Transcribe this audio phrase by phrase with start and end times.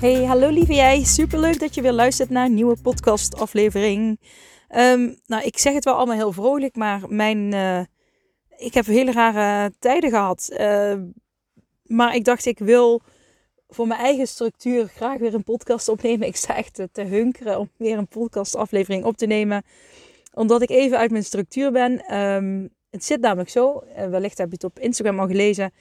[0.00, 1.04] Hey, hallo lieve jij.
[1.04, 4.20] Superleuk dat je weer luistert naar een nieuwe podcastaflevering.
[4.76, 7.80] Um, nou, ik zeg het wel allemaal heel vrolijk, maar mijn, uh,
[8.56, 10.50] ik heb hele rare tijden gehad.
[10.60, 10.94] Uh,
[11.82, 13.00] maar ik dacht, ik wil
[13.68, 16.26] voor mijn eigen structuur graag weer een podcast opnemen.
[16.26, 19.62] Ik sta echt te hunkeren om weer een podcastaflevering op te nemen.
[20.34, 22.18] Omdat ik even uit mijn structuur ben.
[22.18, 25.72] Um, het zit namelijk zo, uh, wellicht heb je het op Instagram al gelezen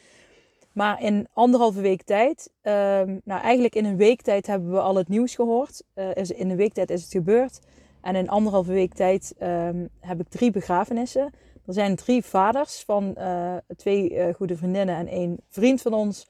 [0.80, 4.96] maar in anderhalve week tijd, um, nou eigenlijk in een week tijd hebben we al
[4.96, 5.84] het nieuws gehoord.
[6.14, 7.60] Is, in een week tijd is het gebeurd.
[8.02, 11.34] En in anderhalve week tijd um, heb ik drie begrafenissen.
[11.66, 16.28] Er zijn drie vaders van uh, twee uh, goede vriendinnen en één vriend van ons.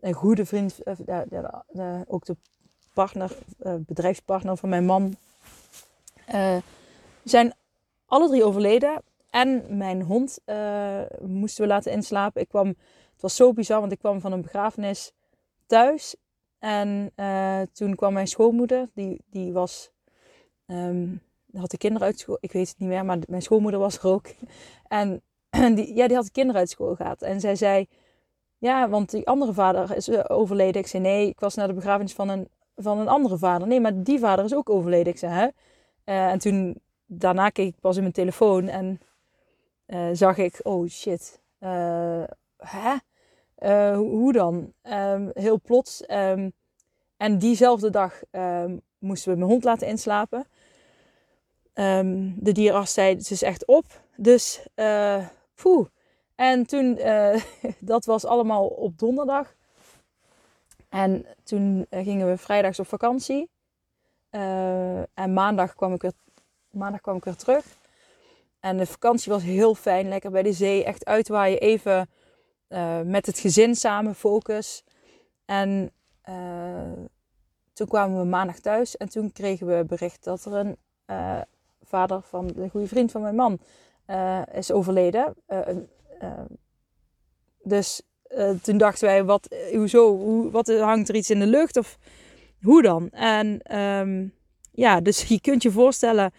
[0.00, 0.78] Een goede vriend,
[2.06, 2.36] ook de
[2.92, 3.30] partner,
[3.78, 5.14] bedrijfspartner van mijn man.
[7.24, 7.52] zijn
[8.06, 9.02] alle drie overleden.
[9.30, 10.38] En mijn hond
[11.20, 12.40] moesten we laten inslapen.
[12.40, 12.74] Ik kwam
[13.14, 15.12] het was zo bizar, want ik kwam van een begrafenis
[15.66, 16.16] thuis.
[16.58, 19.90] En uh, toen kwam mijn schoonmoeder, die, die was,
[20.66, 23.98] um, had de kinderen uit school, ik weet het niet meer, maar mijn schoonmoeder was
[23.98, 24.26] er ook.
[24.88, 25.22] En
[25.76, 27.22] die, ja, die had de kinderen uit school gehad.
[27.22, 27.86] En zij zei,
[28.58, 30.80] ja, want die andere vader is eh, overleden.
[30.80, 33.68] Ik zei, nee, ik was naar de begrafenis van een, van een andere vader.
[33.68, 35.12] Nee, maar die vader is ook overleden.
[35.12, 35.48] Ik zei, hè?
[36.14, 39.00] Uh, en toen, daarna keek ik pas in mijn telefoon en
[40.16, 41.40] zag ik, oh shit,
[42.66, 42.94] hè?
[43.58, 44.72] Uh, hoe dan?
[44.82, 46.04] Um, heel plots.
[46.08, 46.52] Um,
[47.16, 50.46] en diezelfde dag um, moesten we mijn hond laten inslapen.
[52.34, 53.84] de dierarts zei, ze is echt op.
[54.16, 55.24] Dus, uh.
[56.34, 57.42] En toen, uh,
[57.78, 59.54] dat was allemaal op donderdag.
[60.88, 63.50] En toen gingen we vrijdags op vakantie.
[65.14, 66.12] en maandag kwam, ik weer,
[66.70, 67.64] maandag kwam ik weer terug.
[68.60, 70.08] En de vakantie was heel fijn.
[70.08, 70.84] Lekker bij de zee.
[70.84, 71.60] Echt uitwaaien.
[71.60, 72.08] Even
[72.74, 74.84] uh, met het gezin samen, focus.
[75.44, 75.90] En
[76.28, 76.92] uh,
[77.72, 80.76] toen kwamen we maandag thuis en toen kregen we bericht dat er een
[81.06, 81.40] uh,
[81.82, 83.58] vader van de goede vriend van mijn man
[84.52, 85.34] is overleden.
[87.62, 88.02] dus
[88.62, 91.98] toen dachten wij, wat, hoezo, hoe, wat, hangt er iets in de lucht of
[92.60, 93.10] hoe dan?
[93.10, 94.34] En um,
[94.72, 96.32] ja, dus je kunt je voorstellen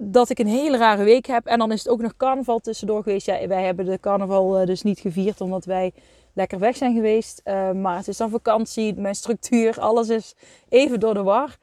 [0.00, 1.46] dat ik een hele rare week heb.
[1.46, 3.26] En dan is het ook nog carnaval tussendoor geweest.
[3.26, 5.92] Ja, wij hebben de carnaval uh, dus niet gevierd omdat wij
[6.32, 7.40] lekker weg zijn geweest.
[7.44, 10.34] Uh, maar het is dan vakantie, mijn structuur, alles is
[10.68, 11.56] even door de war.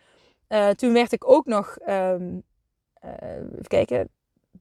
[0.49, 2.43] Uh, toen werd ik ook nog, um,
[3.01, 4.09] even kijken,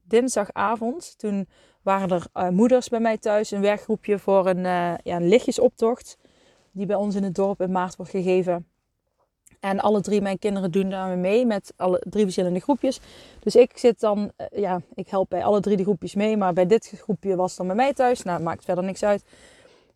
[0.03, 1.19] dinsdagavond.
[1.19, 1.49] Toen
[1.83, 6.19] waren er moeders bij mij thuis, een werkgroepje voor een, ja, een lichtjesoptocht.
[6.73, 8.67] Die bij ons in het dorp in maart wordt gegeven.
[9.65, 13.01] En alle drie mijn kinderen doen daar mee met alle drie verschillende groepjes.
[13.41, 16.37] Dus ik zit dan, eh, ja, ik help bij alle drie de groepjes mee.
[16.37, 18.23] Maar bij dit groepje was dan bij mij thuis.
[18.23, 19.25] Nou, maakt verder niks uit.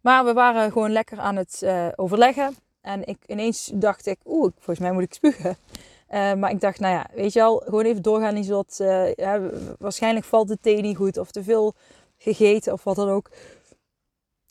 [0.00, 2.56] Maar we waren gewoon lekker aan het uh, overleggen.
[2.80, 5.56] En ik, ineens dacht ik, oeh, volgens mij moet ik spugen.
[6.10, 8.34] Uh, maar ik dacht, nou ja, weet je al, gewoon even doorgaan.
[8.34, 8.64] Niet zo
[9.14, 9.40] ja,
[9.78, 11.74] waarschijnlijk valt de thee niet goed of te veel
[12.18, 13.30] gegeten of wat dan ook.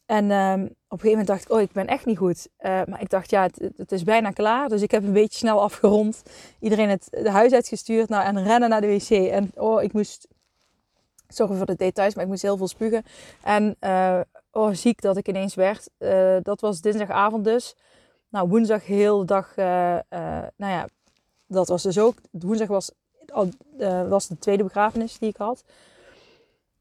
[0.08, 2.48] En um, op een gegeven moment dacht ik, oh, ik ben echt niet goed.
[2.60, 4.70] Uh, maar ik dacht, ja, het, het, is bijna klaar.
[4.70, 6.24] Dus ik heb een beetje snel afgerond.
[6.60, 8.10] Iedereen het de huis uitgestuurd.
[8.10, 9.10] Nou, en rennen naar de wc.
[9.10, 10.28] En oh, ik moest,
[11.28, 13.04] sorry voor de details, maar ik moest heel veel spugen.
[13.44, 14.20] En uh,
[14.52, 15.90] oh, ziek dat ik ineens werd.
[16.00, 17.76] Uh, dat was dinsdagavond dus.
[18.30, 20.88] Nou, woensdag heel dag, nou ja,
[21.48, 22.16] dat was dus ook.
[22.32, 22.92] Woensdag was,
[24.08, 25.64] was de tweede begrafenis die ik had.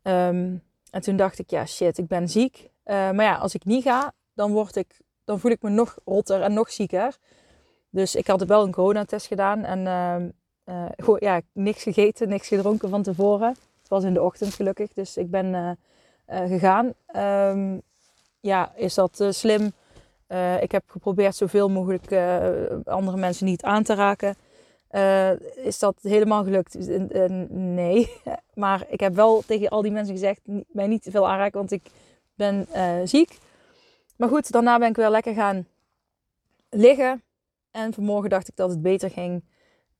[0.03, 2.71] Um, en toen dacht ik, ja, shit, ik ben ziek.
[2.87, 5.99] Uh, maar ja, als ik niet ga, dan, word ik, dan voel ik me nog
[6.05, 7.17] rotter en nog zieker.
[7.91, 9.65] Dus ik had wel een coronatest gedaan.
[9.65, 9.79] En
[10.65, 13.49] uh, uh, ja, niks gegeten, niks gedronken van tevoren.
[13.79, 15.79] Het was in de ochtend gelukkig, dus ik ben
[16.27, 16.93] gegaan.
[17.17, 17.83] Um,
[18.41, 19.73] ja, is dat slim?
[20.61, 22.13] ik heb geprobeerd zoveel mogelijk
[22.85, 24.37] andere mensen niet aan te raken.
[25.55, 26.77] is dat helemaal gelukt?
[27.49, 28.13] nee.
[28.55, 31.73] maar ik heb wel tegen al die mensen gezegd: mij niet te veel aanraken, want
[31.73, 31.91] ik
[32.37, 33.39] ben uh, ziek.
[34.17, 35.67] Maar goed, daarna ben ik wel lekker gaan
[36.71, 37.23] liggen.
[37.71, 39.45] En vanmorgen dacht ik dat het beter ging.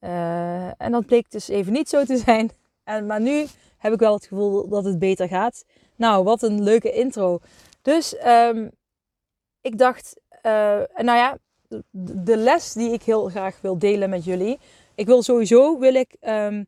[0.01, 2.51] Uh, en dat bleek dus even niet zo te zijn.
[2.85, 3.47] En, maar nu
[3.77, 5.65] heb ik wel het gevoel dat het beter gaat.
[5.97, 7.39] Nou, wat een leuke intro.
[7.83, 8.71] Dus um,
[9.61, 11.39] ik dacht, uh, nou ja,
[11.91, 14.59] de les die ik heel graag wil delen met jullie.
[14.95, 16.65] Ik wil sowieso, wil ik ehm,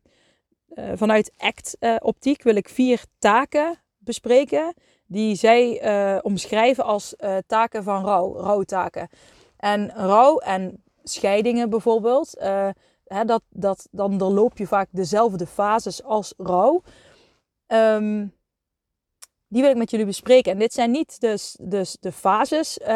[0.69, 4.73] eh, vanuit ACT-optiek, wil ik vier taken bespreken.
[5.11, 5.81] Die zij
[6.21, 7.15] omschrijven als
[7.47, 9.09] taken van rouw, rouwtaken.
[9.57, 12.35] En rouw en scheidingen bijvoorbeeld,
[13.05, 16.81] hè, dat, dat, dan doorloop je vaak dezelfde fases als rouw.
[17.67, 18.33] Um,
[19.47, 20.51] die wil ik met jullie bespreken.
[20.51, 22.87] En dit zijn niet dus, dus de fases, uh,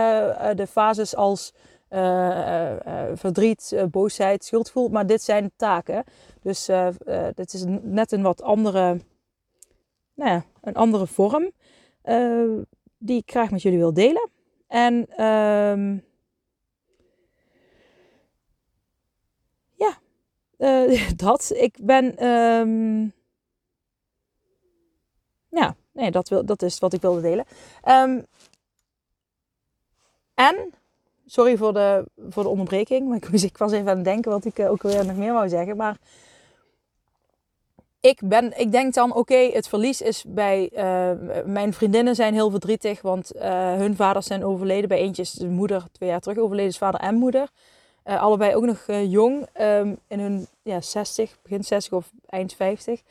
[0.55, 1.53] de fases als
[1.89, 2.71] uh,
[3.13, 6.03] verdriet, boosheid, schuldgevoel, maar dit zijn taken.
[6.41, 6.69] Dus
[7.33, 8.99] dit is net een wat andere,
[10.13, 11.51] nou ja, een andere vorm
[12.97, 14.29] die ik graag met jullie wil delen.
[14.67, 16.03] En um,
[19.73, 19.97] ja,
[21.15, 21.51] dat.
[21.55, 23.13] Ik ben, um,
[25.49, 27.45] ja nee, dat, wil, dat is wat ik wilde delen.
[27.81, 28.21] Ehm,
[30.33, 30.73] en,
[31.25, 34.59] sorry voor de, voor de onderbreking, maar ik, was even aan het denken wat ik
[34.59, 35.77] uh, ook weer nog meer wou zeggen.
[35.77, 35.97] Maar
[38.03, 41.11] ik, ben, ik denk dan, oké, het verlies is bij uh,
[41.45, 43.41] mijn vriendinnen zijn heel verdrietig, want uh,
[43.73, 44.89] hun vaders zijn overleden.
[44.89, 47.49] Bij eentje is de moeder twee jaar terug overleden, is vader en moeder.
[48.03, 53.01] allebei ook nog jong, um, in hun ja, 60, begin 60 of eind 50.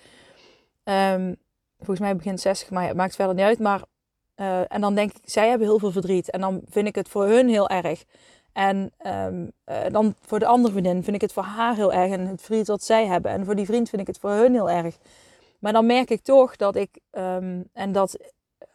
[0.85, 1.37] Um,
[1.79, 3.59] volgens mij begin 60, maar het maakt verder niet uit.
[3.59, 3.83] Maar,
[4.69, 6.31] en dan denk ik, zij hebben heel veel verdriet.
[6.31, 8.05] En dan vind ik het voor hun heel erg.
[8.53, 12.13] En um, uh, dan voor de andere vriendin vind ik het voor haar heel erg.
[12.13, 13.31] En het verdriet wat zij hebben.
[13.31, 14.97] En voor die vriend vind ik het voor hun heel erg.
[15.59, 18.17] Maar dan merk ik toch dat ik, um, en dat,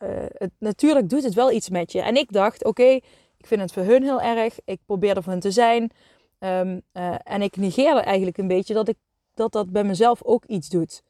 [0.03, 2.01] uh, het, natuurlijk doet het wel iets met je.
[2.01, 2.99] En ik dacht, oké,
[3.37, 4.59] ik vind het voor hun heel erg.
[4.65, 5.91] Ik probeer er voor hun te zijn.
[6.39, 6.81] Um,
[7.23, 8.97] en ik negeerde eigenlijk een beetje dat, ik,
[9.33, 11.03] dat dat bij mezelf ook iets doet.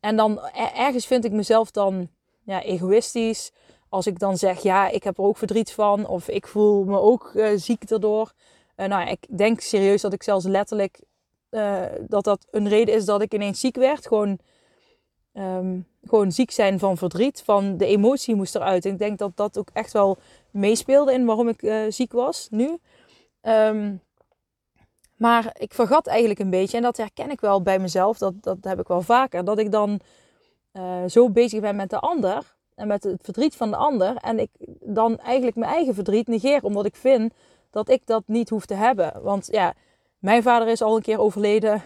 [0.00, 0.40] En dan
[0.76, 2.08] ergens vind ik mezelf dan
[2.42, 3.52] ja, egoïstisch.
[3.92, 6.06] Als ik dan zeg, ja, ik heb er ook verdriet van.
[6.06, 8.32] Of ik voel me ook uh, ziek daardoor.
[8.76, 11.00] Uh, nou, ik denk serieus dat ik zelfs letterlijk...
[11.50, 14.06] Uh, dat dat een reden is dat ik ineens ziek werd.
[14.06, 14.38] Gewoon,
[15.32, 17.42] um, gewoon ziek zijn van verdriet.
[17.44, 18.84] Van de emotie moest eruit.
[18.84, 20.16] En ik denk dat dat ook echt wel
[20.50, 22.78] meespeelde in waarom ik ziek was nu.
[23.42, 24.00] Um,
[25.16, 28.56] maar ik vergat eigenlijk een beetje, en dat herken ik wel bij mezelf, dat, dat
[28.60, 30.00] heb ik wel vaker, dat ik dan
[31.06, 34.16] zo bezig ben met de ander en met het verdriet van de ander.
[34.16, 37.34] En ik dan eigenlijk mijn eigen verdriet negeer, omdat ik vind
[37.70, 39.12] dat ik dat niet hoef te hebben.
[39.22, 39.74] Want ja,
[40.18, 41.82] mijn vader is al een keer overleden.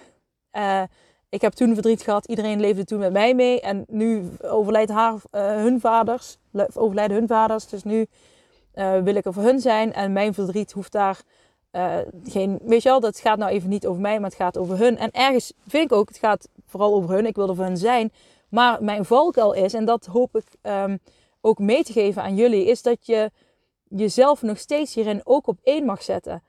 [0.52, 0.82] Uh,
[1.28, 2.26] ik heb toen verdriet gehad.
[2.26, 3.60] Iedereen leefde toen met mij mee.
[3.60, 6.38] En nu overlijdt haar, uh, hun vaders.
[6.74, 7.66] Overlijden hun vaders.
[7.66, 8.06] Dus nu
[9.02, 9.92] wil ik er voor hun zijn.
[9.92, 11.20] En mijn verdriet hoeft daar
[12.24, 14.78] geen, weet je wel, dat gaat nou even niet over mij, maar het gaat over
[14.78, 14.98] hun.
[14.98, 17.26] En ergens vind ik ook, het gaat vooral over hun.
[17.26, 18.12] Ik wil er voor hun zijn.
[18.56, 20.98] Maar mijn valkuil is, en dat hoop ik um,
[21.40, 23.30] ook mee te geven aan jullie, is dat je
[23.88, 26.42] jezelf nog steeds hierin ook op één mag zetten.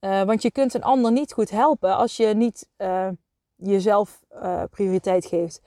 [0.00, 3.08] Uh, want je kunt een ander niet goed helpen als je niet uh,
[3.56, 4.20] jezelf
[4.70, 5.60] prioriteit geeft.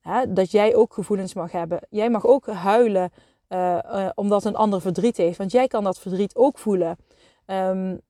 [0.00, 0.32] Hè?
[0.32, 1.80] Dat jij ook gevoelens mag hebben.
[1.90, 3.10] Jij mag ook huilen
[4.14, 5.38] omdat een ander verdriet heeft.
[5.38, 6.96] Want jij kan dat verdriet ook voelen.
[7.46, 8.00] Um,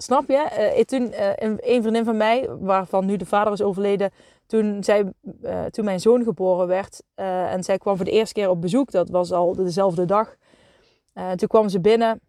[0.00, 0.72] Snap je?
[0.76, 4.10] Uh, toen uh, een, een, vriendin van mij, waarvan nu de vader is overleden,
[4.46, 5.12] toen, zij,
[5.42, 8.90] uh, toen mijn zoon geboren werd en zij kwam voor de eerste keer op bezoek,
[8.90, 10.36] dat was al dezelfde dag.
[11.36, 12.20] toen kwam ze binnen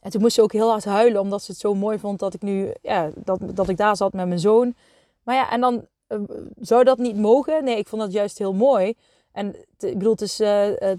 [0.00, 2.34] en toen moest ze ook heel hard huilen, omdat ze het zo mooi vond dat
[2.34, 4.74] ik nu, ja, dat, dat ik daar zat met mijn zoon.
[5.22, 5.86] Maar ja, en dan
[6.60, 7.64] zou dat niet mogen?
[7.64, 8.94] Nee, ik vond dat juist heel mooi.
[9.32, 10.36] En ik bedoel, het is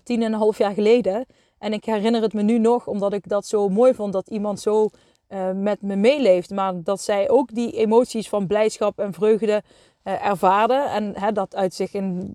[0.04, 1.26] tien en een half jaar geleden.
[1.58, 4.60] En ik herinner het me nu nog, omdat ik dat zo mooi vond dat iemand
[4.60, 4.90] zo
[5.34, 6.50] uh, met me meeleeft.
[6.50, 9.64] Maar dat zij ook die emoties van blijdschap en vreugde
[10.04, 10.74] uh, ervaarde.
[10.74, 12.34] En hè, dat uit zich in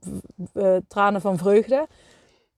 [0.54, 1.86] uh, tranen van vreugde.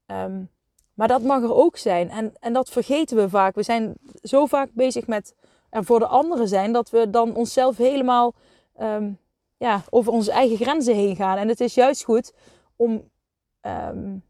[0.07, 0.51] Um,
[0.95, 2.11] maar dat mag er ook zijn.
[2.11, 3.55] En, en dat vergeten we vaak.
[3.55, 5.35] We zijn zo vaak bezig met
[5.71, 6.73] er voor de anderen zijn.
[6.73, 8.35] Dat we dan onszelf helemaal
[8.81, 9.19] um,
[9.57, 11.39] ja, over onze eigen grenzen heen gaan.
[11.39, 12.33] En het is juist goed
[12.77, 13.11] om...
[13.63, 14.27] Um,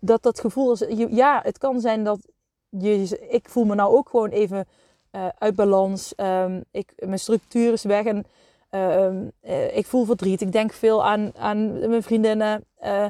[0.00, 0.76] dat dat gevoel
[1.14, 2.18] ja, het kan zijn dat
[3.28, 4.66] ik voel me nou ook gewoon even
[5.12, 6.12] uh, uit balans.
[6.16, 8.26] Um, ik, mijn structuur is weg en
[8.70, 10.40] uh, ik voel verdriet.
[10.40, 13.06] Ik denk veel aan, aan mijn vriendinnen, uh,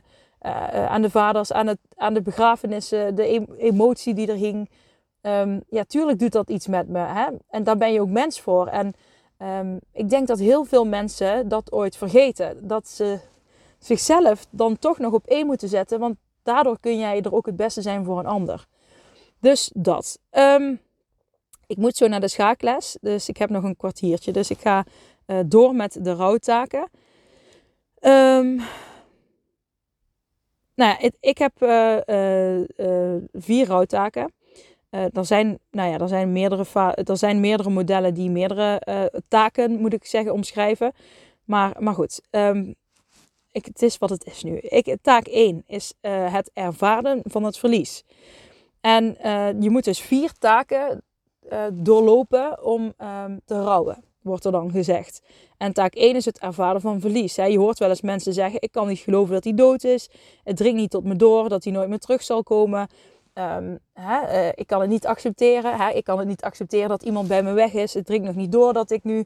[0.86, 4.70] aan de vaders, aan, het, aan de begrafenissen, de emotie die er hing.
[5.22, 6.98] Um, ja, tuurlijk doet dat iets met me.
[6.98, 7.26] Hè?
[7.48, 8.66] En daar ben je ook mens voor.
[8.66, 8.94] En
[9.92, 12.68] ik denk dat heel veel mensen dat ooit vergeten.
[12.68, 13.18] Dat ze
[13.78, 15.98] zichzelf dan toch nog op één moeten zetten.
[15.98, 18.66] Want daardoor kun jij er ook het beste zijn voor een ander.
[19.44, 20.18] Dus dat.
[20.30, 20.80] Um,
[21.66, 22.96] ik moet zo naar de schaakles.
[23.00, 24.32] Dus ik heb nog een kwartiertje.
[24.32, 24.84] Dus ik ga
[25.26, 26.88] uh, door met de rouwtaken.
[28.00, 28.56] Um,
[30.74, 34.32] nou ja, ik, heb uh, uh, vier rouwtaken.
[34.90, 38.82] Er, zijn, nou ja, er, zijn meerdere er zijn meerdere modellen die meerdere
[39.28, 40.92] taken, moet ik zeggen, omschrijven.
[41.44, 42.74] Maar, maar goed, um,
[43.52, 44.56] ik, het is wat het is nu.
[44.58, 48.04] Ik, taak 1 is het ervaren van het verlies.
[48.84, 49.16] En
[49.60, 51.02] je moet dus vier taken
[51.72, 55.22] doorlopen om um, te rouwen, wordt er dan gezegd.
[55.56, 57.34] En taak 1 is het ervaren van verlies.
[57.34, 60.10] Je hoort wel eens mensen zeggen: Ik kan niet geloven dat hij dood is.
[60.42, 62.88] Het dringt niet tot me door dat hij nooit meer terug zal komen.
[63.34, 65.76] Um, hè, uh, ik kan het niet accepteren.
[65.76, 67.94] Hè, ik kan het niet accepteren dat iemand bij me weg is.
[67.94, 69.24] Het dringt nog niet door dat ik nu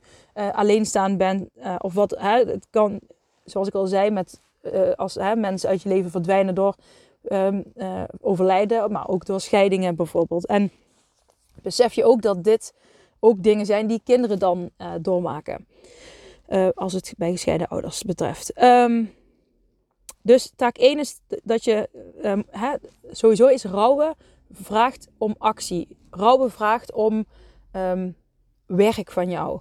[0.53, 1.51] alleenstaan ben.
[1.79, 2.11] Of wat.
[2.19, 3.01] Hè, het kan,
[3.45, 4.41] zoals ik al zei, met,
[4.97, 6.75] als mensen uit je leven verdwijnen door
[7.23, 7.65] um,
[8.21, 10.47] overlijden, maar ook door scheidingen bijvoorbeeld.
[10.47, 10.71] En
[11.63, 12.75] besef je ook dat dit
[13.21, 14.71] ook dingen zijn die kinderen dan
[15.01, 15.67] doormaken.
[16.75, 18.63] als het bij gescheiden ouders betreft.
[18.63, 19.15] Um,
[20.23, 21.89] dus taak 1 is dat je
[22.51, 22.75] hè,
[23.11, 24.15] sowieso is rouwen
[24.51, 25.97] vraagt om actie.
[26.11, 27.27] Rouwen vraagt om
[28.67, 29.61] werk van jou.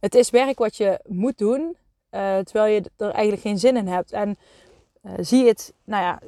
[0.00, 1.76] Het is werk wat je moet doen,
[2.10, 4.12] uh, terwijl je er eigenlijk geen zin in hebt.
[4.12, 4.36] En
[5.02, 6.20] uh, zie het, nou ja,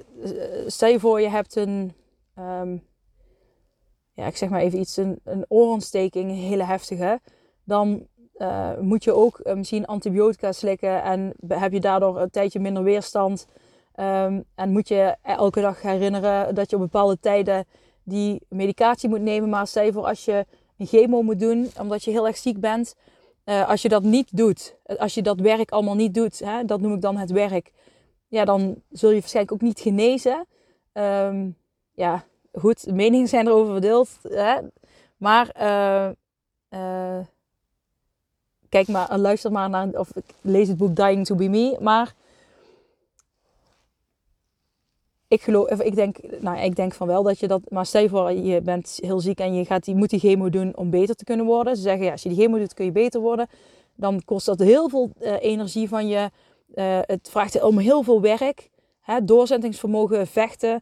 [0.67, 1.93] stel je voor je hebt een,
[4.13, 7.21] ja, ik zeg maar even iets, een, oorontsteking, een hele heftige.
[7.65, 8.07] Dan
[8.81, 13.47] moet je ook misschien antibiotica slikken en heb je daardoor een tijdje minder weerstand.
[14.01, 17.65] Um, en moet je elke dag herinneren dat je op bepaalde tijden
[18.03, 19.49] die medicatie moet nemen.
[19.49, 22.95] Maar stel voor als je een chemo moet doen omdat je heel erg ziek bent.
[23.49, 26.81] Uh, als je dat niet doet, als je dat werk allemaal niet doet, hè, dat
[26.81, 27.73] noem ik dan het werk.
[28.27, 30.47] Ja, dan zul je waarschijnlijk ook niet genezen.
[30.93, 31.57] Um,
[31.93, 34.19] ja, goed, meningen zijn erover verdeeld.
[34.23, 34.59] Hè?
[35.17, 35.53] Maar
[38.69, 41.77] kijk maar, luister maar naar, of lees het boek Dying to Be Me.
[41.81, 42.15] Maar
[45.29, 48.09] ik geloof, ik denk, nou, ik denk van wel dat je dat, maar stel je
[48.09, 51.15] voor, je bent heel ziek en je gaat die, moet die chemo doen om beter
[51.15, 51.77] te kunnen worden.
[51.77, 53.49] Ze zeggen, ja, als je die chemo doet, kun je beter worden.
[53.95, 56.31] Dan kost dat heel veel uh, energie van je.
[56.75, 58.71] Uh, het vraagt om heel veel werk,
[59.01, 60.81] hè, doorzettingsvermogen, vechten.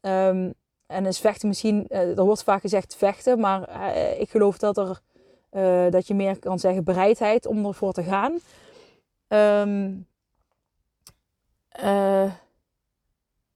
[0.00, 0.54] Um,
[0.86, 5.00] en is vechten misschien, uh, er wordt vaak gezegd vechten, maar ik geloof dat er
[5.90, 8.38] dat je meer kan zeggen bereidheid om ervoor te gaan.
[9.68, 10.06] Um,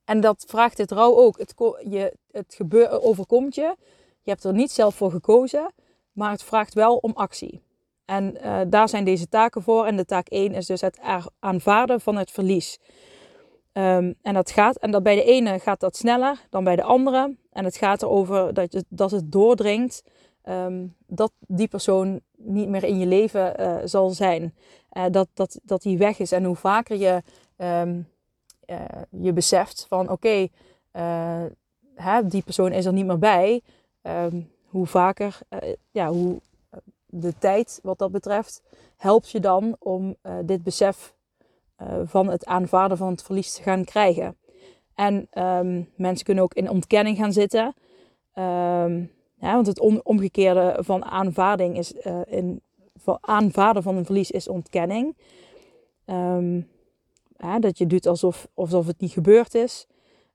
[0.06, 1.38] en dat vraagt het rouw ook.
[1.38, 1.54] Het,
[1.90, 3.74] je, het gebeur, overkomt je.
[4.22, 5.72] Je hebt er niet zelf voor gekozen,
[6.12, 7.62] maar het vraagt wel om actie.
[8.04, 9.86] En uh, daar zijn deze taken voor.
[9.86, 10.98] En de taak 1 is dus het
[11.38, 12.78] aanvaarden van het verlies.
[13.72, 16.82] Um, en dat gaat, en dat bij de ene gaat dat sneller dan bij de
[16.82, 17.36] andere.
[17.52, 20.02] En het gaat erover dat, het, dat het doordringt
[20.44, 24.54] um, dat die persoon niet meer in je leven uh, zal zijn.
[24.92, 26.32] Uh, dat, dat, dat die weg is.
[26.32, 27.22] En hoe vaker je
[27.56, 28.08] um,
[28.66, 30.48] uh, je beseft van oké,
[30.92, 33.62] okay, die persoon is er niet meer bij.
[34.02, 35.38] Um, hoe vaker,
[35.90, 36.40] ja, hoe
[37.06, 38.62] de tijd wat dat betreft,
[38.96, 41.14] helpt je dan om dit besef
[42.04, 44.36] van het aanvaarden van het verlies te gaan krijgen.
[44.94, 45.28] En
[45.96, 47.74] mensen kunnen ook in ontkenning gaan zitten.
[49.38, 51.94] Ja, want het omgekeerde van aanvaarding is
[52.94, 55.16] van aanvaarden van een verlies is ontkenning.
[56.06, 56.68] Um,
[57.38, 59.86] ja, dat je doet alsof, alsof het niet gebeurd is.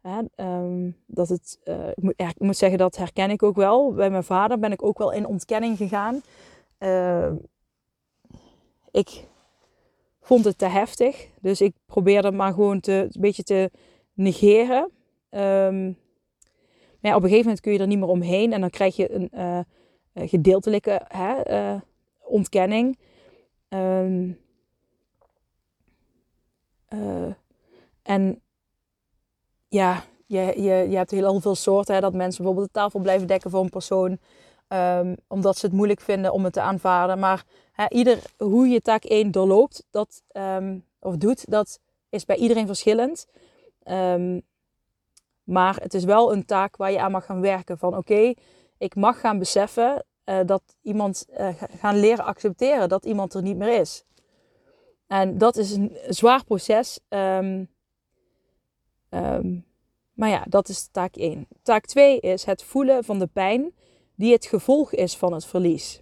[0.03, 3.93] Ja, um, dat het, uh, ik, moet, moet, zeggen, dat herken ik ook wel.
[3.93, 6.21] Bij mijn vader ben ik ook wel in ontkenning gegaan.
[6.79, 7.31] Uh,
[8.91, 9.27] ik
[10.21, 11.27] vond het te heftig.
[11.41, 13.71] Dus ik probeerde maar gewoon te, een beetje te
[14.13, 14.91] negeren.
[15.29, 15.97] Um,
[16.99, 18.95] maar ja, op een gegeven moment kun je er niet meer omheen en dan krijg
[18.95, 19.59] je een uh,
[20.13, 21.81] gedeeltelijke hè, uh,
[22.19, 22.97] ontkenning.
[23.69, 24.37] Um,
[26.93, 27.33] uh,
[28.01, 28.41] en
[29.67, 31.95] ja, je, je, je hebt heel veel soorten.
[31.95, 34.17] Hè, dat mensen bijvoorbeeld de tafel blijven dekken voor een persoon.
[34.67, 37.19] Um, omdat ze het moeilijk vinden om het te aanvaarden.
[37.19, 41.79] Maar hè, ieder, hoe je taak 1 doorloopt, dat, um, of doet, dat
[42.09, 43.27] is bij iedereen verschillend.
[43.83, 44.41] Um,
[45.43, 47.77] maar het is wel een taak waar je aan mag gaan werken.
[47.77, 48.33] Van oké,
[48.77, 51.47] ik mag gaan beseffen uh, dat iemand uh,
[51.79, 54.03] gaan leren accepteren dat iemand er niet meer is.
[55.11, 56.99] En dat is een zwaar proces.
[57.09, 57.69] Um,
[59.09, 59.65] um,
[60.13, 61.47] maar ja, dat is taak 1.
[61.61, 63.73] Taak 2 is het voelen van de pijn
[64.15, 66.01] die het gevolg is van het verlies.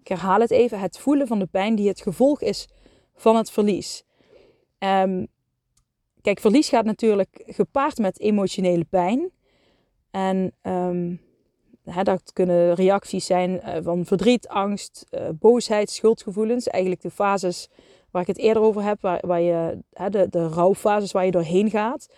[0.00, 2.68] Ik herhaal het even: het voelen van de pijn die het gevolg is
[3.14, 4.04] van het verlies.
[4.78, 5.26] Um,
[6.22, 9.30] Kijk, verlies gaat natuurlijk gepaard met emotionele pijn.
[10.10, 11.20] En um,
[11.84, 16.66] hè, dat kunnen reacties zijn uh, van verdriet, angst, uh, boosheid, schuldgevoelens.
[16.66, 17.68] Eigenlijk de fases
[18.16, 21.30] waar ik het eerder over heb, waar, waar je, hè, de, de rouwfases waar je
[21.30, 22.08] doorheen gaat.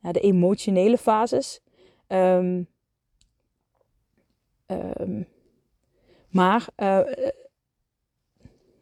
[0.00, 1.60] de emotionele fases.
[2.06, 2.62] Ehm,
[4.66, 5.22] ehm,
[6.28, 7.00] maar uh,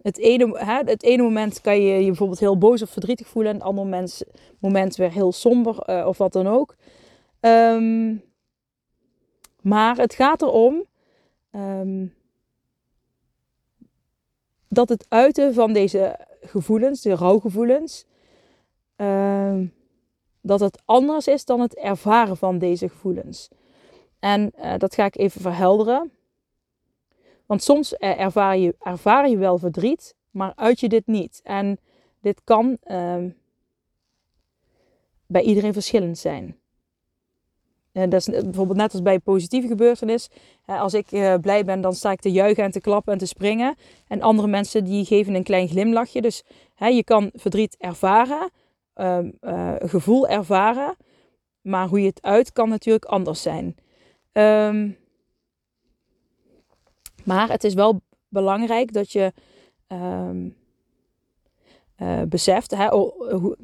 [0.02, 3.52] het, ene, hè, het ene moment kan je je bijvoorbeeld heel boos of verdrietig voelen.
[3.52, 4.10] En het andere
[4.58, 6.76] moment, weer heel somber uh, of wat dan ook.
[7.40, 8.22] Um,
[9.60, 10.84] maar het gaat erom
[14.68, 18.06] dat het uiten van deze gevoelens, de rouwgevoelens,
[18.96, 19.60] uh,
[20.40, 23.48] dat het anders is dan het ervaren van deze gevoelens.
[24.18, 26.12] En uh, dat ga ik even verhelderen.
[27.46, 31.40] Want soms ervaar je, ervaar je wel verdriet, maar uit je dit niet.
[31.42, 31.78] En
[32.20, 33.24] dit kan uh,
[35.26, 36.58] bij iedereen verschillend zijn.
[37.94, 40.28] En dat is bijvoorbeeld net als bij positieve gebeurtenis.
[40.66, 43.26] Als ik uh, blij ben, dan sta ik te juichen en te klappen en te
[43.26, 43.74] springen.
[44.08, 46.20] En andere mensen die geven een klein glimlachje.
[46.20, 46.42] Dus
[46.76, 48.50] je kan verdriet ervaren,
[48.96, 49.18] uh,
[49.78, 50.96] gevoel ervaren.
[51.60, 53.76] Maar hoe je het uit kan natuurlijk anders zijn.
[54.32, 54.96] Um,
[57.24, 59.32] maar het is wel belangrijk dat je
[59.88, 60.30] uh,
[62.28, 62.76] beseft,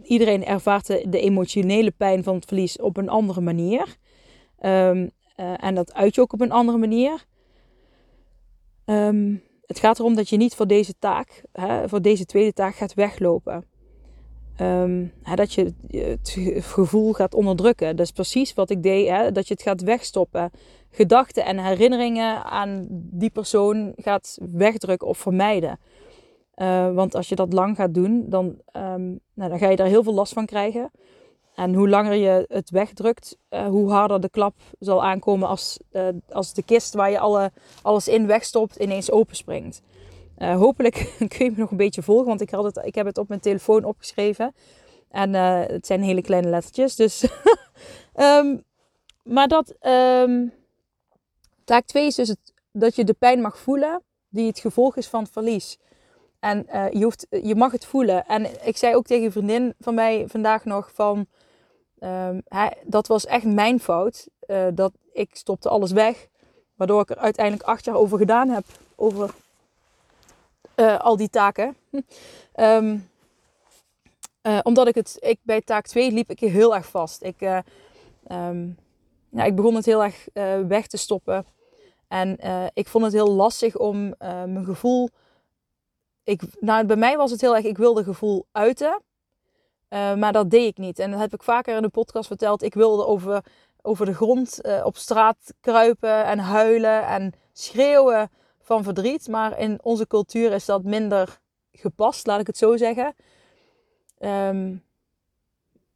[0.02, 3.96] iedereen ervaart de, emotionele pijn van het verlies op een andere manier.
[4.60, 7.24] Um, uh, en dat uit je ook op een andere manier.
[8.84, 12.74] Um, het gaat erom dat je niet voor deze taak, hè, voor deze tweede taak
[12.74, 13.64] gaat weglopen.
[14.60, 17.96] Um, hè, dat je het gevoel gaat onderdrukken.
[17.96, 20.50] Dat is precies wat ik deed, hè, dat je het gaat wegstoppen.
[20.90, 25.78] Gedachten en herinneringen aan die persoon gaat wegdrukken of vermijden.
[26.56, 30.02] Uh, want als je dat lang gaat doen, dan, nou, dan ga je daar heel
[30.02, 30.90] veel last van krijgen.
[31.60, 36.08] En hoe langer je het wegdrukt, uh, hoe harder de klap zal aankomen als, uh,
[36.28, 37.52] als de kist waar je alle,
[37.82, 39.82] alles in wegstopt ineens openspringt.
[40.38, 40.94] Uh, hopelijk
[41.36, 43.28] kun je me nog een beetje volgen, want ik, had het, ik heb het op
[43.28, 44.54] mijn telefoon opgeschreven.
[45.10, 46.96] En het zijn hele kleine lettertjes.
[46.96, 47.26] Dus
[48.16, 48.64] um,
[49.36, 50.52] maar dat, um,
[51.64, 52.34] taak 2 is dus
[52.72, 55.78] dat je de pijn mag voelen die het gevolg is van verlies.
[56.38, 58.26] En je, hoeft, je mag het voelen.
[58.26, 61.26] En ik zei ook tegen een vriendin van mij vandaag nog van
[62.00, 64.28] Um, hij, dat was echt mijn fout.
[64.46, 66.28] Uh, dat ik stopte alles weg.
[66.74, 68.64] Waardoor ik er uiteindelijk acht jaar over gedaan heb.
[68.96, 69.30] Over
[70.76, 71.76] uh, al die taken.
[72.54, 73.08] um,
[74.42, 75.16] uh, omdat ik het...
[75.20, 77.22] Ik, bij taak 2 liep ik heel erg vast.
[77.22, 77.62] Ik,
[78.28, 78.78] um,
[79.32, 80.28] ik begon het heel erg
[80.68, 81.46] weg te stoppen.
[82.08, 82.38] En
[82.74, 85.08] ik vond het heel lastig om mijn gevoel...
[86.24, 87.64] Ik, nou, bij mij was het heel erg...
[87.64, 89.02] Ik wilde gevoel uiten.
[89.90, 90.98] Uh, maar dat deed ik niet.
[90.98, 92.62] En dat heb ik vaker in de podcast verteld.
[92.62, 93.44] Ik wilde over,
[93.82, 99.28] over de grond uh, op straat kruipen en huilen en schreeuwen van verdriet.
[99.28, 101.40] Maar in onze cultuur is dat minder
[101.72, 103.14] gepast, laat ik het zo zeggen.
[104.18, 104.84] Um,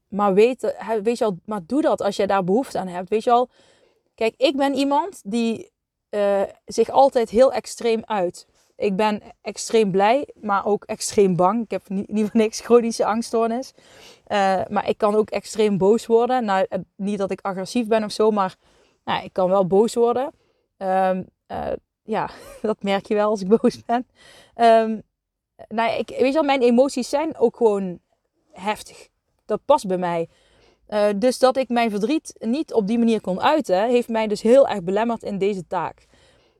[0.08, 3.08] maar weet, weet je al, maar doe dat als je daar behoefte aan hebt.
[3.08, 3.48] Weet je al,
[4.14, 5.72] kijk, ik ben iemand die
[6.10, 11.64] uh, zich altijd heel extreem uit ik ben extreem blij, maar ook extreem bang.
[11.64, 13.72] Ik heb niet, niet voor niks chronische angststoornis.
[14.28, 16.44] Uh, maar ik kan ook extreem boos worden.
[16.44, 18.56] Nou, eh, niet dat ik agressief ben of zo, maar
[19.04, 20.32] nou, ik kan wel boos worden.
[20.78, 22.30] Um, uh, ja,
[22.62, 24.06] dat merk je wel als ik boos ben.
[24.56, 25.02] Um,
[25.68, 27.98] nou, ik, weet je wel, mijn emoties zijn ook gewoon
[28.52, 29.08] heftig.
[29.44, 30.28] Dat past bij mij.
[31.16, 34.68] Dus dat ik mijn verdriet niet op die manier kon uiten, heeft mij dus heel
[34.68, 36.06] erg belemmerd in deze taak.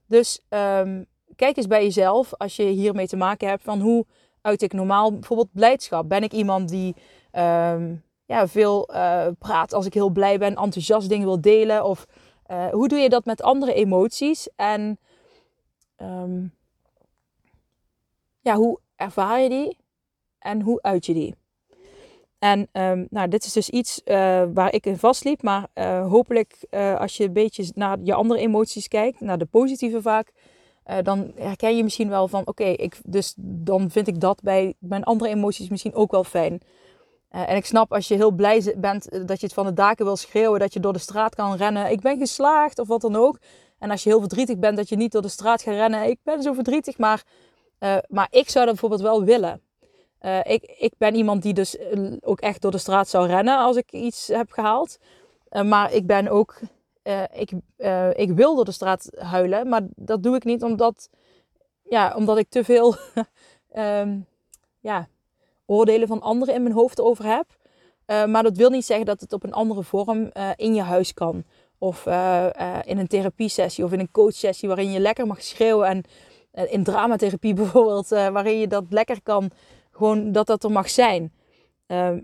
[0.06, 4.06] Dus um, kijk eens bij jezelf als je hiermee te maken hebt van hoe
[4.40, 6.08] uit ik normaal bijvoorbeeld blijdschap.
[6.08, 6.94] Ben ik iemand die
[7.32, 11.84] um, ja, veel uh, praat als ik heel blij ben, enthousiast dingen wil delen?
[11.84, 12.06] Of
[12.50, 14.48] uh, hoe doe je dat met andere emoties?
[14.56, 14.98] En
[15.96, 16.54] um,
[18.40, 19.78] ja, hoe ervaar je die
[20.38, 21.34] en hoe uit je die?
[22.38, 25.42] En um, nou, dit is dus iets uh, waar ik in vastliep.
[25.42, 25.68] Maar
[26.08, 26.66] hopelijk
[26.98, 30.32] als je een beetje naar je andere emoties kijkt, naar de positieve vaak,
[30.86, 34.74] uh, dan herken je misschien wel van oké, okay, dus dan vind ik dat bij
[34.78, 36.60] mijn andere emoties misschien ook wel fijn.
[37.30, 39.72] Uh, en ik snap als je heel blij bent eh, dat je het van de
[39.72, 43.00] daken wil schreeuwen, dat je door de straat kan rennen, ik ben geslaagd of wat
[43.00, 43.38] dan ook.
[43.78, 46.18] En als je heel verdrietig bent, dat je niet door de straat gaat rennen, ik
[46.22, 47.24] ben zo verdrietig, maar,
[48.08, 49.60] maar ik zou dat bijvoorbeeld wel willen.
[50.42, 51.76] Ik, ik ben iemand die dus
[52.20, 54.98] ook echt door de straat zou rennen als ik iets heb gehaald.
[55.64, 56.60] maar ik ben ook
[57.04, 61.08] uh, ik, uh, ik wil door de straat huilen, maar dat doe ik niet omdat,
[61.82, 62.96] ja, omdat ik te veel
[63.76, 64.26] um,
[64.90, 65.08] ja,
[65.66, 67.46] oordelen van anderen in mijn hoofd over heb.
[68.06, 71.14] Uh, maar dat wil niet zeggen dat het op een andere vorm in je huis
[71.14, 71.44] kan.
[71.78, 72.06] Of
[72.84, 75.86] in een therapiesessie of in een coachsessie waarin je lekker mag schreeuwen.
[75.86, 76.02] En
[76.70, 79.50] in dramatherapie bijvoorbeeld, waarin je dat lekker kan,
[79.90, 81.32] gewoon dat dat er mag zijn.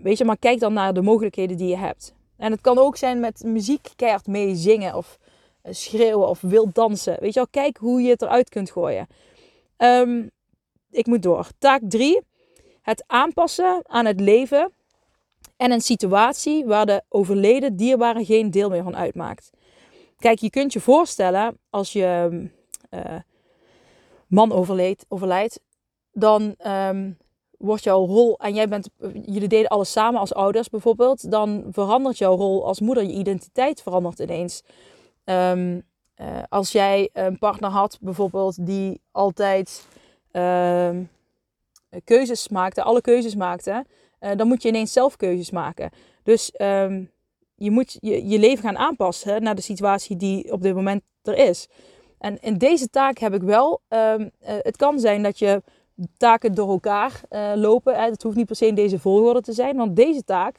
[0.03, 2.13] weet je, maar kijk dan naar de mogelijkheden die je hebt.
[2.41, 5.17] En het kan ook zijn met muziek keihard mee zingen of
[5.61, 7.17] eh, schreeuwen of wild dansen.
[7.19, 9.07] Weet je wel, kijk hoe je het eruit kunt gooien.
[9.77, 10.27] Ehm,
[10.89, 11.47] ik moet door.
[11.57, 12.21] Taak 3.
[12.81, 14.71] Het aanpassen aan het leven
[15.57, 19.49] en een situatie waar de overleden dierbare geen deel meer van uitmaakt.
[20.17, 22.29] Kijk, je kunt je voorstellen als je
[22.89, 23.19] uh,
[24.27, 25.59] man overleed, overlijdt,
[26.11, 27.17] dan um,
[27.61, 28.89] wordt jouw rol, en jij bent,
[29.25, 33.81] jullie deden alles samen als ouders bijvoorbeeld, dan verandert jouw rol als moeder, je identiteit
[33.81, 34.63] verandert ineens.
[35.25, 35.83] Um,
[36.21, 39.87] uh, als jij een partner had bijvoorbeeld die altijd
[40.31, 40.89] uh,
[42.03, 43.85] keuzes maakte, alle keuzes maakte,
[44.19, 45.89] uh, dan moet je ineens zelf keuzes maken.
[46.23, 47.11] Dus um,
[47.55, 51.37] je moet je, je leven gaan aanpassen naar de situatie die op dit moment er
[51.37, 51.67] is.
[52.17, 55.61] En in deze taak heb ik wel, um, het kan zijn dat je
[56.17, 58.03] taken door elkaar uh, lopen.
[58.03, 60.55] Het hoeft niet per se in deze volgorde te zijn, want deze taak,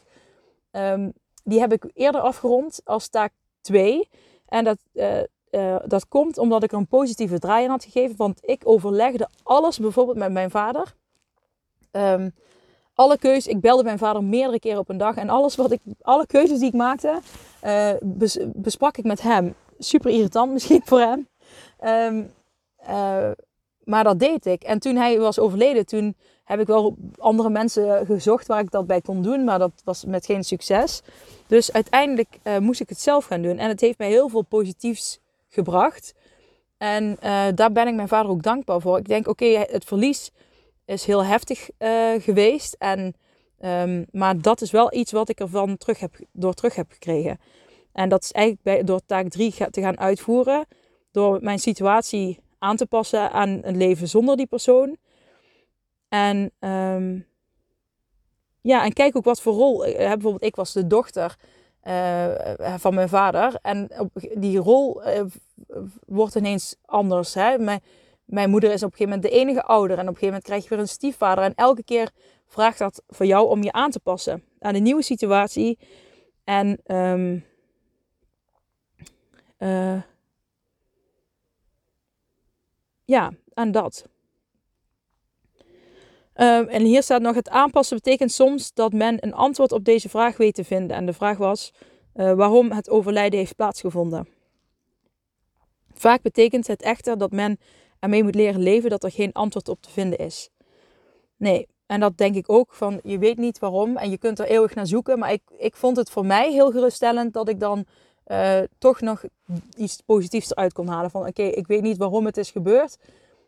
[0.70, 1.12] um,
[1.44, 4.09] die heb ik eerder afgerond als taak 2.
[4.46, 5.18] En dat, uh,
[5.50, 9.28] uh, dat komt omdat ik er een positieve draai in had gegeven, want ik overlegde
[9.42, 10.94] alles bijvoorbeeld met mijn vader.
[11.90, 12.35] Um,
[12.94, 15.81] alle keuzes, ik belde mijn vader meerdere keren op een dag en alles wat ik,
[16.00, 17.20] alle keuzes die ik maakte,
[18.00, 19.55] bes, besprak ik met hem.
[19.78, 21.28] Super irritant misschien voor hem.
[21.85, 22.31] Um,
[23.85, 24.62] maar dat deed ik.
[24.62, 28.87] En toen hij was overleden, toen heb ik wel andere mensen gezocht waar ik dat
[28.87, 29.45] bij kon doen.
[29.45, 31.03] Maar dat was met geen succes.
[31.47, 33.59] Dus uiteindelijk uh, moest ik het zelf gaan doen.
[33.59, 36.14] En het heeft mij heel veel positiefs gebracht.
[36.79, 38.99] En uh, daar ben ik mijn vader ook dankbaar voor.
[38.99, 40.31] Ik denk, oké, het verlies
[40.85, 42.77] is heel heftig uh, geweest.
[42.79, 43.14] En,
[43.64, 47.40] um, maar dat is wel iets wat ik ervan terug heb, door terug heb gekregen.
[47.92, 50.66] En dat is eigenlijk bij, door taak 3 te gaan uitvoeren.
[51.11, 54.96] Door mijn situatie aan te passen aan een leven zonder die persoon.
[56.09, 57.27] En um,
[58.61, 59.87] ja, en kijk ook wat voor rol.
[59.87, 61.37] Uh, bijvoorbeeld, ik was de dochter
[61.85, 62.35] uh,
[62.77, 63.59] van mijn vader.
[63.62, 63.88] En
[64.35, 65.03] die rol
[66.07, 67.35] wordt ineens anders.
[67.35, 67.59] Hè?
[67.59, 67.81] Mijn,
[68.25, 69.98] mijn moeder is op een gegeven moment de enige ouder.
[69.98, 71.44] En op een gegeven moment krijg je weer een stiefvader.
[71.44, 72.11] En elke keer
[72.46, 75.79] vraagt dat voor jou om je aan te passen aan een nieuwe situatie.
[76.44, 77.44] En um,
[83.05, 84.07] ja, aan dat.
[86.37, 90.09] Um, en hier staat nog: het aanpassen betekent soms dat men een antwoord op deze
[90.09, 90.97] vraag weet te vinden.
[90.97, 91.73] En de vraag was
[92.15, 94.29] uh, waarom het overlijden heeft plaatsgevonden.
[95.93, 97.59] Vaak betekent het echter dat men
[97.99, 100.51] ermee moet leren leven dat er geen antwoord op te vinden is.
[101.37, 104.47] Nee, en dat denk ik ook van je weet niet waarom en je kunt er
[104.47, 105.19] eeuwig naar zoeken.
[105.19, 107.85] Maar ik, ik vond het voor mij heel geruststellend dat ik dan
[108.33, 109.25] uh, toch nog
[109.77, 111.11] iets positiefs eruit kon halen.
[111.11, 112.97] Van oké, ik weet niet waarom het is gebeurd.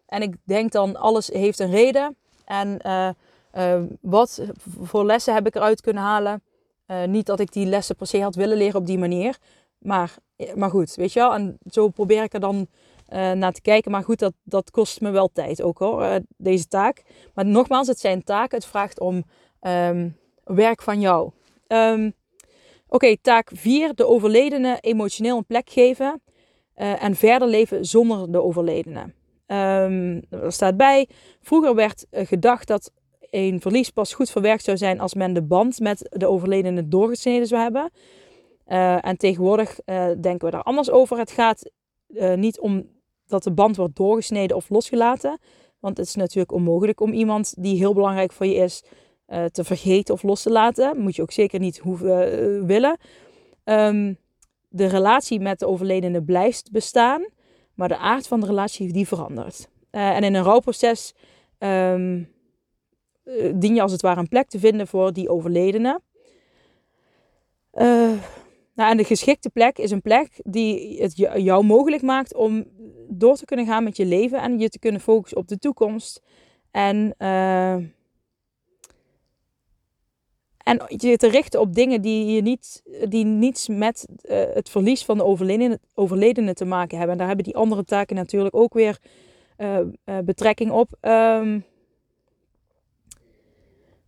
[0.07, 2.17] En ik denk dan, alles heeft een reden.
[2.45, 3.09] En uh,
[3.55, 4.43] uh, wat
[4.83, 6.43] voor lessen heb ik eruit kunnen halen?
[7.07, 9.39] niet dat ik die lessen per se had willen leren op die manier.
[9.79, 10.15] Maar,
[10.55, 11.35] maar goed, weet je wel.
[11.35, 12.67] En zo probeer ik er dan
[13.35, 13.91] naar te kijken.
[13.91, 17.03] Maar goed, dat, dat kost me wel tijd ook hoor, deze taak.
[17.35, 18.59] Maar nogmaals, het zijn taken.
[18.59, 19.25] Het vraagt om
[19.61, 21.31] um, werk van jou.
[21.69, 22.15] Um,
[22.89, 23.95] Oké, taak 4.
[23.95, 26.23] De overledene emotioneel een plek geven.
[26.77, 29.01] Uh, en verder leven zonder de overledene.
[29.47, 31.09] Um, er staat bij.
[31.41, 32.93] Vroeger werd uh, gedacht dat
[33.31, 37.47] een verlies pas goed verwerkt zou zijn als men de band met de overledene doorgesneden
[37.47, 37.91] zou hebben.
[38.67, 39.79] Uh, en tegenwoordig
[40.21, 41.19] denken we daar anders over.
[41.19, 41.71] Het gaat
[42.37, 42.89] niet om
[43.27, 45.39] dat de band wordt doorgesneden of losgelaten.
[45.81, 48.83] Want het is natuurlijk onmogelijk om iemand die heel belangrijk voor je is
[49.29, 51.01] uh, te vergeten of los te laten.
[51.01, 52.99] Moet je ook zeker niet hoeven uh, willen.
[53.65, 54.19] Um,
[54.69, 57.27] de relatie met de overledene blijft bestaan,
[57.75, 59.69] maar de aard van de relatie die verandert.
[59.91, 61.15] Uh, en in een rouwproces
[61.59, 62.33] um,
[63.55, 66.01] dien je als het ware een plek te vinden voor die overledene.
[68.75, 72.65] nou, en de geschikte plek is een plek die het jou mogelijk maakt om
[73.09, 76.23] door te kunnen gaan met je leven en je te kunnen focussen op de toekomst.
[76.71, 77.15] En
[80.65, 85.05] en je te richten op dingen die, je niet, die niets met uh, het verlies
[85.05, 87.13] van de overledene, overledene te maken hebben.
[87.13, 88.99] En daar hebben die andere taken natuurlijk ook weer
[89.59, 90.99] uh, uh, betrekking op.
[91.01, 91.65] Um,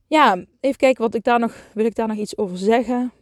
[0.06, 1.54] ja, even kijken wat ik daar nog.
[1.74, 3.12] Wil ik daar nog iets over zeggen?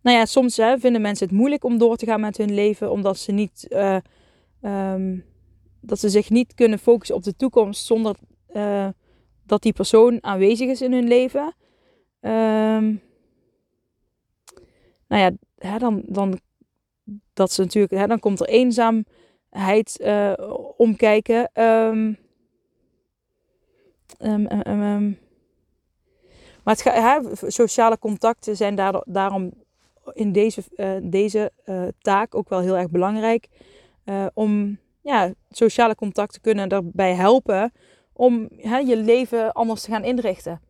[0.00, 2.90] nou ja, soms hè, vinden mensen het moeilijk om door te gaan met hun leven,
[2.90, 3.66] omdat ze niet.
[4.60, 5.24] Um,
[5.86, 8.16] dat ze zich niet kunnen focussen op de toekomst zonder
[8.54, 8.88] uh,
[9.46, 11.54] dat die persoon aanwezig is in hun leven.
[12.20, 13.02] Um,
[15.08, 16.40] nou ja, hè, dan, dan,
[17.32, 20.32] dat ze natuurlijk, hè, dan komt er eenzaamheid uh,
[20.76, 21.50] omkijken.
[21.52, 22.12] Ehm,
[24.18, 25.06] ehm, ehm,
[26.64, 29.52] maar het ga, hè, sociale contacten zijn daar, daarom
[30.12, 31.52] in deze, uh, deze
[31.98, 33.48] taak ook wel heel erg belangrijk.
[34.34, 37.72] Om ja, sociale contacten kunnen erbij helpen
[38.12, 40.60] om hè, je leven anders te gaan inrichten.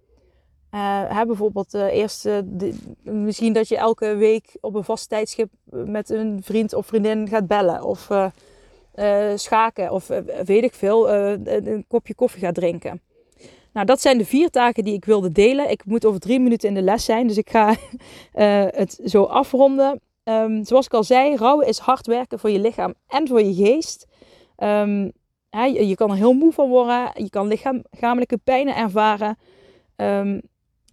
[0.71, 6.41] Hè, bijvoorbeeld eerst de, misschien dat je elke week op een vast tijdschip met een
[6.43, 7.85] vriend of vriendin gaat bellen.
[7.85, 8.09] Of
[9.35, 10.07] schaken of
[10.45, 13.01] weet ik veel, een kopje koffie gaat drinken.
[13.73, 15.71] Nou, dat zijn de vier taken die ik wilde delen.
[15.71, 17.75] Ik moet over drie minuten in de les zijn, dus ik ga
[18.81, 20.01] het zo afronden.
[20.25, 23.55] Um, zoals ik al zei, rouwen is hard werken voor je lichaam en voor je
[23.55, 24.07] geest.
[24.57, 27.11] Hè, je, kan er heel moe van worden.
[27.15, 29.39] Je kan lichamelijke pijnen ervaren.
[29.97, 30.41] Um,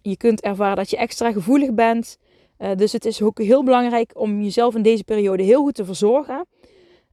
[0.02, 2.18] je kunt ervaren dat je extra gevoelig bent.
[2.58, 5.84] Uh, dus het is ook heel belangrijk om jezelf in deze periode heel goed te
[5.84, 6.46] verzorgen.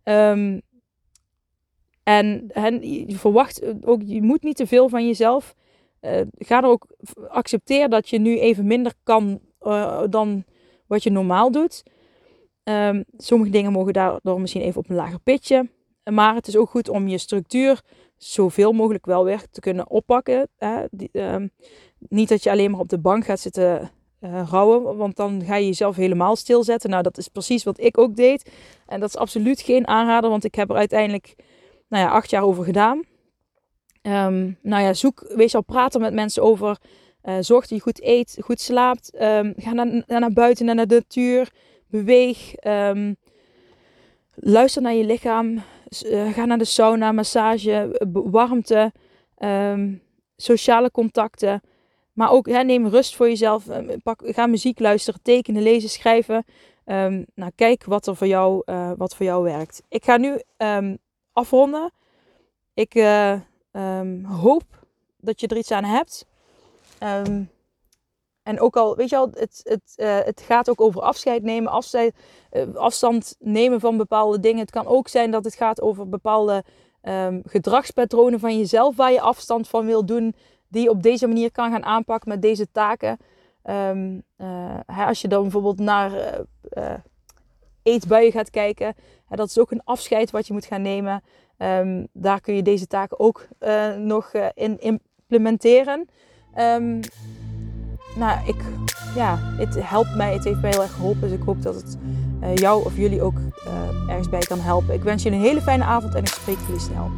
[0.03, 0.61] Um,
[2.03, 2.51] en,
[3.07, 5.55] je verwacht ook, je moet niet te veel van jezelf.
[6.01, 6.87] Uh, ga er ook,
[7.27, 10.43] accepteer dat je nu even minder kan uh, dan
[10.87, 11.83] wat je normaal doet.
[13.17, 15.69] Sommige dingen mogen daardoor misschien even op een lager pitje.
[16.03, 17.81] Maar het is ook goed om je structuur
[18.17, 20.47] zoveel mogelijk wel weer te kunnen oppakken.
[20.57, 20.83] Hè?
[21.11, 21.51] Um,
[21.97, 25.55] niet dat je alleen maar op de bank gaat zitten uh, rouwen, want dan ga
[25.55, 26.89] je jezelf helemaal stilzetten.
[26.89, 28.51] Nou, dat is precies wat ik ook deed.
[28.87, 31.35] En dat is absoluut geen aanrader, want ik heb er uiteindelijk
[31.87, 32.97] nou ja, acht jaar over gedaan.
[34.01, 36.77] Um, nou ja, zoek, wees al praten met mensen over.
[37.23, 39.21] Uh, zorg dat je goed eet, goed slaapt.
[39.21, 41.51] Um, ga naar, naar buiten, naar de natuur.
[41.87, 42.53] Beweeg.
[44.33, 45.63] Luister naar je lichaam.
[46.05, 48.91] Uh, ga naar de sauna, massage, warmte.
[50.35, 51.61] sociale contacten.
[52.13, 53.65] Maar ook hè, neem rust voor jezelf.
[54.03, 56.45] Pak, ga muziek luisteren, tekenen, lezen, schrijven.
[57.35, 59.83] nou, kijk wat er voor jou, uh, wat voor jou werkt.
[59.89, 60.41] Ik ga nu
[61.33, 61.91] afronden.
[62.73, 62.93] Ik
[64.23, 64.63] hoop
[65.17, 66.25] dat je er iets aan hebt.
[68.49, 71.83] En ook al, weet je al, het, het, uh, het gaat ook over afscheid nemen,
[71.93, 74.59] uh, afstand nemen van bepaalde dingen.
[74.59, 76.63] Het kan ook zijn dat het gaat over bepaalde
[77.03, 80.35] um, gedragspatronen van jezelf waar je afstand van wil doen,
[80.67, 83.17] die je op deze manier kan gaan aanpakken met deze taken.
[83.65, 84.17] Uh,
[84.85, 86.41] hè, als je dan bijvoorbeeld naar
[87.83, 88.95] eetbuien gaat kijken,
[89.29, 91.23] dat is ook een afscheid wat je moet gaan nemen.
[91.57, 93.47] Um, daar kun je deze taken ook
[93.97, 96.09] nog in implementeren.
[96.57, 96.99] Um,
[98.19, 98.55] nou, ik,
[99.15, 101.29] ja, het helpt mij, het heeft mij heel erg geholpen.
[101.29, 101.97] Dus ik hoop dat het
[102.43, 103.37] uh, jou of jullie ook
[104.07, 104.93] ergens bij kan helpen.
[104.93, 107.11] Ik wens jullie een hele fijne avond en ik spreek jullie snel.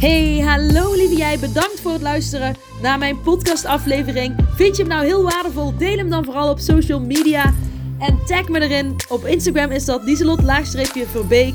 [0.00, 1.38] Hey, hallo lieve jij.
[1.38, 4.34] Bedankt voor het luisteren naar mijn podcastaflevering.
[4.54, 5.76] Vind je hem nou heel waardevol?
[5.76, 7.54] Deel hem dan vooral op social media.
[7.98, 8.96] En tag me erin.
[9.08, 11.54] Op Instagram is dat Dieselot-Verbeek.